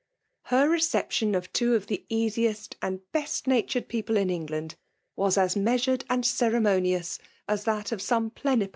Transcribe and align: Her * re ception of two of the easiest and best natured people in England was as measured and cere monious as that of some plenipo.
Her 0.45 0.67
* 0.67 0.67
re 0.71 0.79
ception 0.79 1.37
of 1.37 1.53
two 1.53 1.75
of 1.75 1.85
the 1.85 2.05
easiest 2.09 2.75
and 2.81 3.01
best 3.11 3.45
natured 3.45 3.87
people 3.87 4.17
in 4.17 4.31
England 4.31 4.73
was 5.15 5.37
as 5.37 5.55
measured 5.55 6.05
and 6.09 6.25
cere 6.25 6.59
monious 6.59 7.19
as 7.47 7.65
that 7.65 7.91
of 7.91 8.01
some 8.01 8.31
plenipo. 8.31 8.69